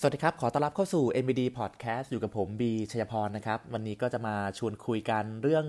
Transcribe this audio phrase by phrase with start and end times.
[0.00, 5.66] สวัสดีครับ ขอต้อนรับเข้าสู่ MBD Podcast อยู่กับผมบีชัยพรนะครับ วันนี้ก็จะมาชวนคุยกันเรื่อง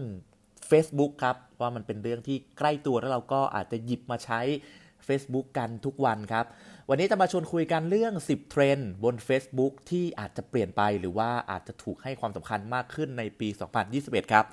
[0.70, 4.42] Facebook ครับ ว่ามันเป็นเรื่องที่ใกล้ตัวแล้วเราก็อาจจะหยิบมาใช้
[5.08, 6.46] Facebook กันทุกวันครับ
[6.90, 13.48] วันนี้จะมาชวนคุยกันเรื่อง 10 เทรนด์บน Facebook ที่อาจจะเปลี่ยนไปหรือว่าอาจจะถูกให้ความสำคัญมากขึ้นในปี
[13.92, 14.46] 2021 ครับ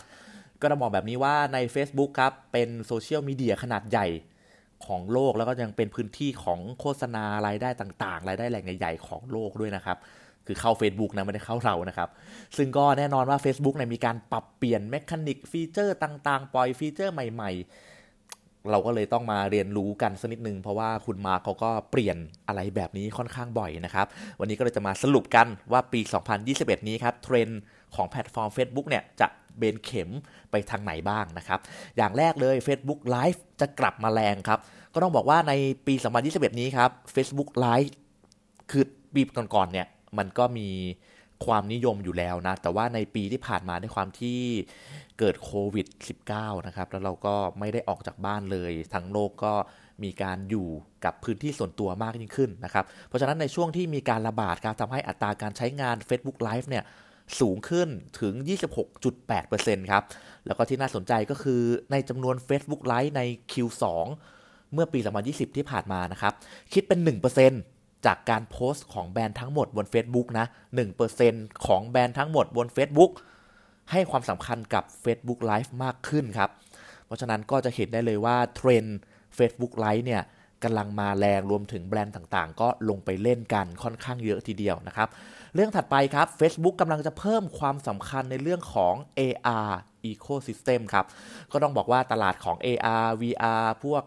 [0.61, 4.07] ก็ต้องบอกแบบนี้ว่าใน Facebook ครับ เป็นโซเชียลมีเดียขนาดใหญ่
[4.87, 9.99] ของโลกแล้วก็ยังเป็นพื้นที่ของโฆษณารายได้ต่างๆ รายได้แหล่งใหญ่ๆของโลกด้วยนะครับ
[10.47, 12.09] คือเข้า Facebook นะไม่ได้เข้าเรานะครับ
[12.57, 22.17] ซึ่งก็แน่นอนว่า Facebook เนี่ยมีการปรับเปลี่ยน mechanic ฟีเจอร์ต่างๆ ปล่อยฟีเจอร์ใหม่ ๆ เราก็เลยต้องมาเรียนรู้กันสักนิดนึง เพราะว่าคุณมาร์คเขาก็เปลี่ยน
[22.49, 24.07] อะไรแบบนี้ค่อนข้างบ่อยนะครับ
[24.41, 26.01] วันนี้ก็เลยจะมาสรุปกันว่าปี
[26.45, 27.61] 2021 นี้ครับเทรนด์
[27.95, 29.29] ของแพลตฟอร์ม Facebook เนี่ยจะ
[29.59, 30.11] เบนเข็ม
[30.51, 31.61] ไปทางไหนบ้างนะครับ
[31.97, 34.59] อย่างแรกเลย Facebook Live จะกลับมาแรงครับ
[34.95, 35.53] ก็ต้องบอกว่าใน
[35.87, 35.95] ปี
[36.27, 37.91] 2021 นี้ครับ Facebook Live
[38.71, 39.23] คือปี
[39.55, 39.87] ก่อนๆเนี่ย
[40.19, 40.69] มันก็มี
[41.47, 44.39] ความนิยมอยู่แล้วนะ แต่ว่าในปีที่ผ่านมาด้วยความที่
[45.19, 45.87] เกิดโควิด
[46.27, 49.55] -19 นะครับ แล้วเราก็ไม่ได้ออกจากบ้านเลย ทั้งโลกก็
[50.05, 50.69] มีการอยู่
[51.05, 56.85] กับพื้นที่ส่วนตัวมากยิ่งขึ้นนะครับ เพราะฉะนั้นในช่วงที่มีการระบาดครับทำให้อัตราการใช้งาน Facebook Live เนี่ย
[57.41, 57.89] สูงขึ้น
[58.21, 58.35] ถึง
[59.13, 60.03] 26.8%ครับ
[60.47, 61.61] แล้วก็ที่น่าสนใจก็คือ
[61.91, 63.85] ในจำนวน Facebook Live ใน Q2
[64.73, 64.99] เมื่อปี
[65.29, 66.33] 2020 ที่ผ่านมานะครับ
[66.73, 66.99] คิดเป็น
[67.55, 70.47] 1%จากการโพสต์ของแบรนด์ทั้งหมดบน Facebook นะ
[71.07, 73.13] 1%ของแบรนด์ทั้งหมดบน Facebook
[73.91, 76.51] ให้ความสำคัญกับ Facebook Live มากขึ้นครับ
[77.07, 78.99] เพราะฉะนั้นก็จะเห็นได้เลยว่าเทรนด์
[79.39, 80.23] Facebook Live เนี่ย
[80.65, 85.09] กำลังมาแรงรวมถึงแบรนด์ต่างๆ ก็ลงไปเล่นกันค่อนข้างเยอะทีเดียวนะครับ
[85.55, 89.71] เรื่องถัดไปครับ Facebook กำลังจะเพิ่มความสำคัญในเรื่องของ AR
[90.11, 91.07] Ecosystem ครับ
[91.53, 94.03] ก็ต้องบอกว่าตลาดของ AR VR พวก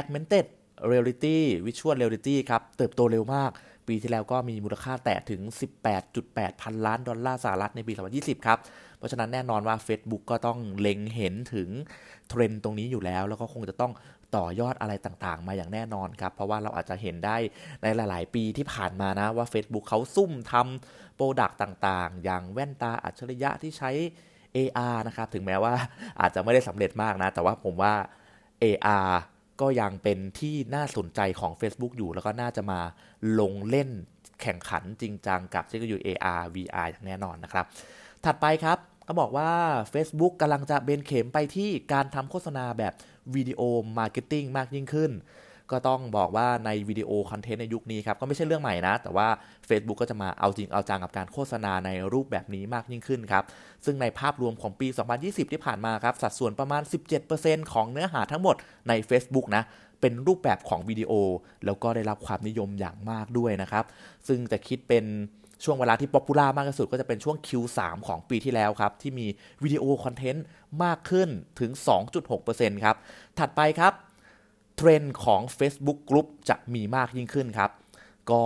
[0.00, 0.46] augmented
[0.90, 3.50] reality visual reality ครับเติบโตเร็วมาก
[3.88, 5.40] ปีที่แล้วก็มีมูลค่าแตะถึง
[6.02, 8.58] 18.8 พันล้านดอลลาร์สหรัฐในปี 2020 ครับ
[8.98, 11.68] เพราะฉะนั้นแน่นอนว่า Facebook ก็ต้องเล็งเห็นถึง
[12.28, 13.92] เทรนด์ตรงนี้อยู่แล้ว แล้วก็คงจะต้อง
[14.36, 17.36] ต่อยอดอะไรต่างๆ มาอย่างแน่นอนครับ เพราะว่าเราอาจจะเห็นได้
[17.82, 23.90] ในหลาย ๆ ปีที่ผ่านมานะว่า Facebook เขาซุ่มทำโปรดักต์ต่างๆ อย่างแว่นตาอัจฉริยะที่ใช้
[24.56, 25.74] AR นะครับ ถึงแม้ว่า
[26.20, 27.94] อาจจะไม่ได้สำเร็จมากนะ แต่ว่าผมว่า
[28.62, 29.10] AR
[29.60, 32.80] ก็ยังเป็นที่น่าสนใจของ Facebook อยู่ แล้วก็น่าจะมา
[33.40, 33.90] ลงเล่น
[34.42, 37.66] แข่งขันจริงจังกับเทคโนโลยี AR VR อย่างแน่นอนนะครับ
[38.24, 39.50] ถัดไปครับ ก็บอกว่า
[39.92, 42.92] Facebook กำลังจะเบนเข็มไปที่การทำโฆษณาแบบ
[43.34, 43.60] video
[43.98, 45.12] marketing มากยิ่งขึ้น
[45.70, 49.28] ก็ต้องบอกว่าใน video content ในยุคนี้ครับ ก็ไม่ใช่เรื่องใหม่นะ แต่ว่า
[49.68, 53.44] Facebook ก็จะมาเอาจริงเอาจังกับการโฆษณาในรูปแบบนี้มากยิ่งขึ้นครับ
[53.84, 54.88] ซึ่งในภาพรวมของปี
[55.20, 56.82] 2020 ที่ผ่านมาครับ สัดส่วนประมาณ
[57.26, 58.56] 17%ของเนื้อหาทั้งหมด
[58.88, 59.62] ใน Facebook นะ
[60.00, 61.12] เป็นรูปแบบของวิดีโอ
[61.64, 63.84] แล้วก็ได้รับความนิยมอย่างมากด้วยนะครับ
[64.28, 65.04] ซึ่งจะคิดเป็น
[65.64, 69.26] ช่วงเวลาที่ popular มากที่สุดก็จะเป็นช่วง Q3 ของปีที่แล้วครับ ที่มี
[69.62, 70.44] video content
[70.84, 71.28] มากขึ้น
[71.60, 71.70] ถึง
[72.28, 72.96] 2.6%ครับ
[73.38, 73.92] ถัดไปครับ
[74.76, 77.70] เทรนด์ของ Facebook Group จะมีมากยิ่งขึ้นครับ
[78.30, 78.42] ก็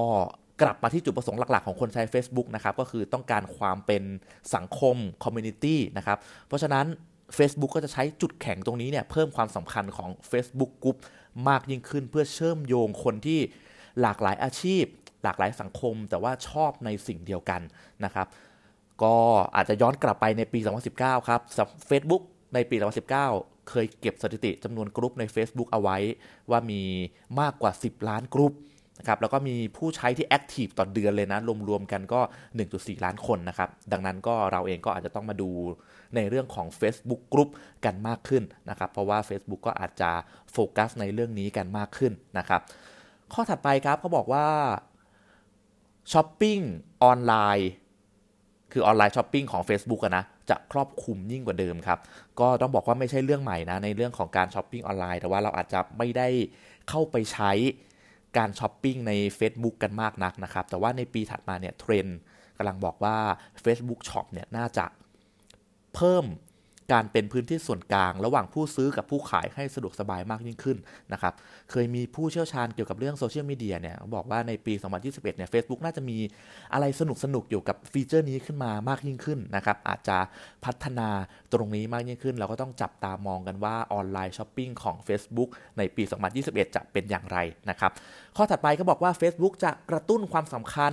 [0.63, 4.03] กลับมาที่จุดประสงค์หลัก ๆ ของคนใช้ Facebook นะครับ ก็คือต้องการความเป็น
[4.55, 6.87] สังคม community นะครับ เพราะฉะนั้น
[7.39, 10.97] Facebook ก็จะใช้จุดแข็งตรงนี้เนี่ยเพิ่มความสำคัญของ Facebook Group
[11.49, 13.41] มากยิ่งขึ้นเพื่อเชื่อมโยงคนที่
[14.01, 14.85] หลากหลายอาชีพ
[15.23, 17.61] หลากหลายสังคม แต่ว่าชอบในสิ่งเดียวกัน
[18.05, 18.27] นะครับ
[19.03, 19.17] ก็
[19.57, 20.59] อาจจะย้อนกลับไปในปี
[20.95, 21.41] 2019 ครับ
[21.89, 22.23] Facebook
[22.55, 25.99] ในปี 2019 เคยเก็บสถิติจำนวนกลุ่มใน Facebook เอาไว้
[26.51, 26.83] ว่ามี
[27.41, 28.53] มากกว่า 10 ล้านกลุ่ม
[28.99, 31.39] นะครับแล้วก็มีผู้ใช้ที่แอคทีฟต่อเดือนเลยนะ
[31.69, 32.21] รวมๆกันก็
[32.63, 35.51] 1.4 ล้านคนนะครับ ดังนั้นก็เราเองก็อาจจะต้องมาดู
[36.15, 37.49] ในเรื่องของ Facebook กลุ่ม
[37.85, 40.11] กันมากขึ้นนะครับ เพราะว่า Facebook ก็อาจจะ
[40.53, 42.61] โฟกัสในเรื่องนี้กันมากขึ้นนะครับ
[43.33, 44.47] ข้อถัดไปครับเขาบอกว่า
[46.13, 46.59] ช้อปปิ้ง
[47.05, 47.71] ออนไลน์
[48.73, 51.99] คือ online shopping ของ Facebook นะจะครอบคลุมยิ่งกว่าเดิมครับ
[52.41, 56.29] ก็ต้องบอกว่าไม่ใช่เรื่องใหม่นะในเรื่องของการช้อปปิ้งออนไลน์ แต่ว่าเราอาจจะไม่ได้
[56.89, 57.53] เข้าไปใช้
[58.39, 62.19] การช้อปปิ้งใน Facebook กันมากนักนะครับ แต่ว่าในปีถัดมาเนี่ยเทรนด์
[62.57, 63.17] กำลังบอกว่า
[63.65, 64.87] Facebook Shop เนี่ยน่าจะ
[65.95, 66.25] เพิ่ม
[66.93, 70.79] การเป็นพื้นที่ส่วนกลาง ระหว่างผู้ซื้อกับผู้ขายให้สะดวกสบายมากยิ่งขึ้น
[71.13, 71.35] นะครับ
[71.71, 76.19] เคยมีผู้เชี่ยวชาญเกี่ยวกับเรื่องโซเชียลมีเดียเนี่ยบอกว่าในปี 2021 เนี่ย Facebook น่าจะมี
[76.73, 80.19] อะไรสนุกสนุกอยู่กับฟีเจอร์นี้ขึ้นมามากยิ่งขึ้นนะครับ อาจจะ
[80.65, 81.09] พัฒนา
[81.53, 85.49] ตรงนี้มากยิ่งขึ้น เราก็ต้องจับตามองกันว่า online shopping ของ Facebook
[85.79, 86.03] ในปี
[86.39, 87.39] 2021 จะเป็นอย่างไร
[87.71, 87.93] นะครับ
[88.37, 90.93] ข้อถัดไปก็บอกว่า Facebook จะกระตุ้นความสำคัญ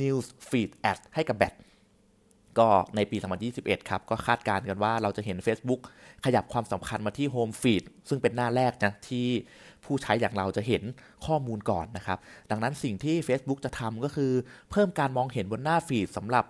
[0.00, 1.54] News Feed Ad ให้กับแบรนด์
[2.58, 3.16] ก็ในปี
[3.52, 5.80] 2021 ครับ ก็คาดการณ์กันว่าเราจะเห็น Facebook
[6.24, 9.26] ขยับความสำคัญมาที่ Home Feed ซึ่งเป็นหน้าแรกนะที่
[9.84, 10.82] ผู้ใช้อย่างเราจะเห็น
[11.26, 12.18] ข้อมูลก่อนนะครับ
[12.50, 14.32] ดังนั้นสิ่งที่ Facebook จะทำก็คือ
[14.70, 16.44] เพิ่มการมองเห็นบนหน้าฟีดสำหรับ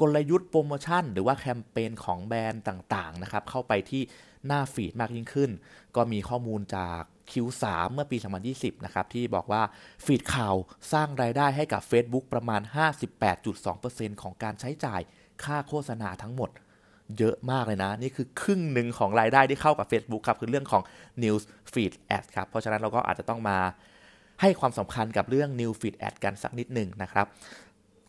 [0.00, 4.02] กลยุทธ์โปรโมชั่น หรือว่าแคมเปญของแบรนด์ต่างๆนะครับเข้าไปที่
[4.46, 5.50] หน้าฟีดมากยิ่งขึ้น
[5.96, 8.16] ก็มีข้อมูลจาก Q3 เมื่อปี
[8.50, 9.62] 2020 นะครับ ที่บอกว่า
[10.04, 10.54] ฟีดข่าว
[10.92, 12.60] สร้างรายได้ให้กับ Facebook ประมาณ
[13.40, 15.00] 58.2%ของการใช้จ่าย
[15.44, 16.50] ค่าโฆษณาทั้งหมด
[17.18, 20.82] เยอะมากเลยนะ นี่คือครึ่งหนึ่งของรายได้ที่เข้ากับ Facebook ครับ คือเรื่องของ
[21.22, 21.42] News
[21.72, 23.58] Feed Ad ครับ เพราะฉะนั้นเราก็อาจจะต้องมา
[24.40, 27.26] ให้ความสำคัญกับเรื่อง News Feed Ad กันสักนิดหนึ่งนะครับ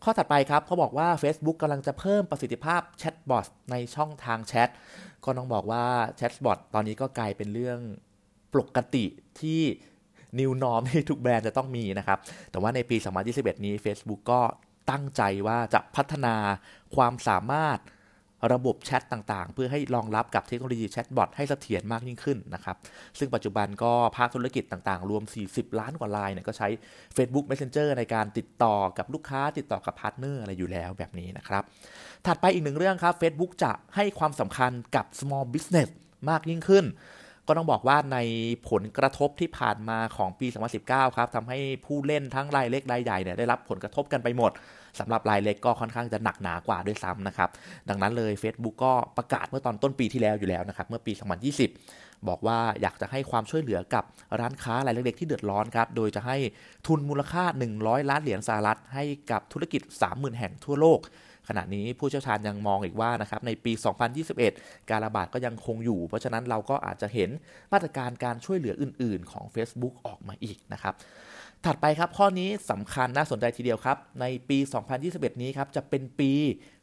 [0.04, 4.68] ข้อถัดไปครับเขาบอกว่า Facebook กำลังจะเพิ่มประสิทธิภาพแชทบอทในช่องทางแชท
[5.24, 5.84] ก็ต้องบอกว่า
[6.16, 7.78] แชทบอทตอนนี้ก็กลายเป็นเรื่อง
[8.54, 9.04] ปกติ
[9.40, 9.62] ที่
[10.38, 12.18] New Norm ที่ทุกแบรนด์จะต้องมีนะครับ
[12.50, 12.96] แต่ว่าในปี
[13.30, 14.40] 2021 นี้ Facebook ก็
[14.90, 16.34] ตั้งใจว่าจะพัฒนา
[16.96, 17.80] ความสามารถ
[18.52, 22.76] ระบบแชทต่างๆ เพื่อให้รองรับกับเทคโนโลยีแชทบอทให้เสถียรมากยิ่งขึ้นนะครับ
[23.18, 26.68] ซึ่งปัจจุบันก็ภาคธุรกิจต่างๆ รวม 40 ล้านกว่ารายเนี่ยก็ใช้
[27.16, 31.62] Facebook Messenger ในการติดต่อกับลูกค้า ติดต่อกับพาร์ทเนอร์อะไรอยู่แล้วแบบนี้นะครับ
[32.26, 35.90] ถัดไปอีกหนึ่งเรื่องครับ Facebook จะให้ความสำคัญกับ small business
[36.30, 36.84] มากยิ่งขึ้น
[37.48, 38.18] ก็ต้องบอกว่าใน
[38.70, 40.46] ผลกระทบที่ผ่านมาของปี
[40.82, 44.52] 2019 ครับทำให้ผู้เล่นทั้งรายเล็กรายใหญ่เนี่ยได้รับผลกระทบกันไปหมด
[44.98, 47.48] สำหรับรายเล็กก็ค่อนข้างจะหนักหนากว่าด้วยซ้ำนะครับ
[47.88, 51.12] ดังนั้นเลย Facebook ก็ประกาศเมื่อตอนต้นปีที่แล้วอยู่แล้วนะครับ เมื่อปี
[51.70, 54.04] 2020 บอกว่าอยากจะให้ความช่วยเหลือกับ
[54.40, 56.36] ร้านค้ารายเล็กๆที่เดือดร้อนครับ โดยจะให้
[56.86, 57.44] ทุนมูลค่า
[57.78, 61.00] 100 ล้านเหรียญสหรัฐให้กับธุรกิจ 30,000 แห่งทั่วโลก
[61.48, 63.72] ขณะนี้ผู้เชี่ยวชาญยังมองอีกว่านะครับในปี
[64.30, 67.30] 2021 การระบาดก็ยังคงอยู่ เพราะฉะนั้นเราก็อาจจะเห็น
[67.72, 70.94] มาตรการการช่วยเหลืออื่น ๆ ของ Facebook ออกมาอีกนะครับ
[71.64, 74.58] ถัดไปครับข้อนี้สำคัญน่าสนใจทีเดียวครับ ในปี
[75.00, 76.32] 2021 นี้ครับจะเป็นปี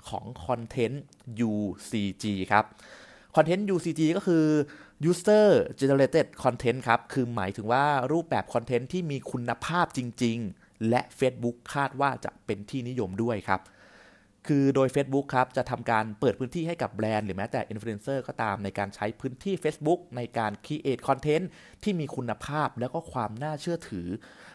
[0.09, 1.03] ของคอนเทนต์
[1.51, 2.65] UCG ครับ
[3.35, 4.45] คอนเทนต์ UCG ก็คือ
[5.09, 5.47] User
[5.79, 13.61] Generated Content ครับ คือหมายถึงว่ารูปแบบคอนเทนต์ที่มีคุณภาพจริง ๆ และ Facebook คาดว่าจะเป็นที่นิยมด้วยครับ
[14.47, 21.49] คือโดย Facebook ครับ จะทำการเปิดพื้นที่ให้กับแบรนด์หรือแม้แต่อินฟลูเอนเซอร์ก็ตามในการใช้พื้นที่ Facebook ในการ create content
[21.83, 24.07] ที่มีคุณภาพแล้วก็ความน่าเชื่อถือ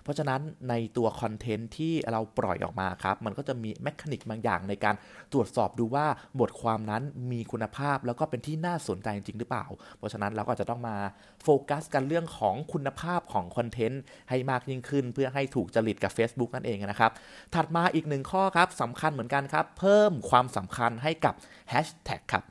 [0.04, 0.40] เพราะฉะนั้น
[0.70, 4.94] ในตัวคอนเทนต์ที่เราปล่อยออกมาครับ มันก็จะมี mechanic บางอย่างในการ
[5.32, 6.06] ตรวจสอบดูว่า
[6.40, 7.02] บทความนั้น
[7.32, 9.66] มีคุณภาพแล้วก็เป็นที่น่าสนใจจริงหรือเปล่า
[9.98, 10.96] เพราะฉะนั้นเราก็จะต้องมา
[11.42, 17.12] โฟกัสกันเรื่องของคุณภาพของคอนเทนต์ให้มากยิ่งขึ้น เพื่อให้ถูกจริตกับ Facebook นั่นเองนะครับ
[17.54, 21.34] ถัดมาอีกหนึ่งข้อครับสำคัญเหมือนกันครับเพิ่มความสำคัญให้กับ
[21.70, 22.44] แฮชแท็กครับ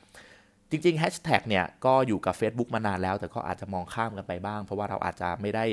[0.70, 5.66] จริงๆแฮชแท็กเนี่ยก็อยู่กับ Facebook มานานแล้ว แต่ก็อาจจะมองข้ามกันไปบ้าง เพราะว่าเราอาจจะไม่ได้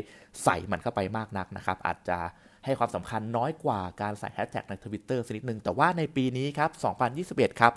[0.45, 2.19] ใส่มันเข้าไปมากนักนะครับ อาจจะ
[2.65, 6.71] ให้ความสำคัญน้อยกว่าการใส่แฮชแท็กใน Twitter สักนิดนึง แต่ว่าในปีนี้ครับ
[7.53, 7.73] 2021 ครับ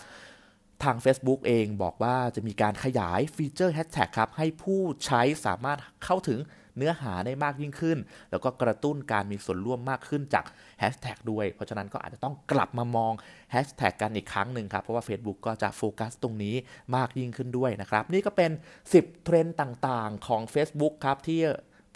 [0.83, 6.39] ทาง Facebook เองบอกว่าจะมีการขยายฟีเจอร์แฮชแท็กครับ ให้ผู้ใช้สามารถเข้าถึง
[6.77, 7.97] เนื้อหาได้มากยิ่งขึ้น
[8.31, 10.45] แล้วก็กระตุ้นการมีส่วนร่วมมากขึ้นจาก
[10.79, 13.13] แฮชแท็กด้วย เพราะฉะนั้นก็อาจจะต้องกลับมามอง
[13.51, 16.56] แฮชแท็กกันอีกครั้งหนึ่งครับ เพราะว่า Facebook ก็จะโฟกัสตรงนี้
[16.95, 18.51] มากยิ่งขึ้นด้วยนะครับ นี่ก็เป็น
[18.88, 21.41] 10 เทรนด์ต่างๆของ Facebook ครับที่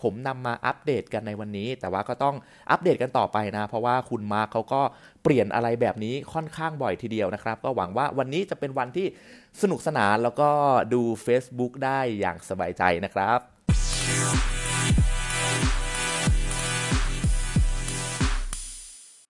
[0.06, 2.36] ผมนำมาอัปเดตกันในวันนี้ แต่ว่าก็ต้อง
[2.72, 4.82] อัปเดตกันต่อไปนะ เพราะว่าคุณมาร์คเขาก็
[5.24, 9.08] เปลี่ยนอะไรแบบนี้ค่อนข้างบ่อยทีเดียวนะครับ ก็หวังว่าวันนี้จะเป็นวันที่
[9.62, 10.50] สนุกสนานแล้วก็
[10.94, 13.40] ดู Facebook ได้อย่างสบายใจนะครับ